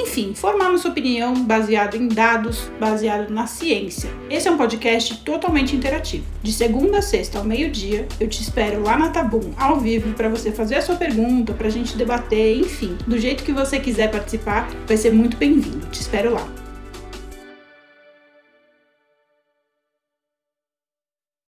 enfim, 0.00 0.34
formar 0.34 0.70
nossa 0.70 0.88
opinião 0.88 1.34
baseado 1.44 1.94
em 1.94 2.08
dados, 2.08 2.70
baseado 2.78 3.30
na 3.30 3.46
ciência. 3.46 4.10
Esse 4.28 4.48
é 4.48 4.50
um 4.50 4.56
podcast 4.56 5.18
totalmente 5.18 5.76
interativo. 5.76 6.24
De 6.42 6.52
segunda 6.52 6.98
a 6.98 7.02
sexta 7.02 7.38
ao 7.38 7.44
meio-dia, 7.44 8.06
eu 8.18 8.28
te 8.28 8.42
espero 8.42 8.82
lá 8.82 8.98
na 8.98 9.10
Tabum, 9.10 9.52
ao 9.56 9.78
vivo, 9.78 10.12
para 10.14 10.28
você 10.28 10.50
fazer 10.50 10.76
a 10.76 10.82
sua 10.82 10.96
pergunta, 10.96 11.52
para 11.52 11.68
a 11.68 11.70
gente 11.70 11.96
debater, 11.96 12.56
enfim. 12.56 12.96
Do 13.06 13.18
jeito 13.18 13.44
que 13.44 13.52
você 13.52 13.78
quiser 13.78 14.10
participar, 14.10 14.68
vai 14.86 14.96
ser 14.96 15.12
muito 15.12 15.36
bem-vindo. 15.36 15.86
Te 15.90 16.00
espero 16.00 16.32
lá. 16.32 16.59